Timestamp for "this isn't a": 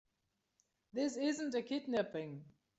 0.93-1.61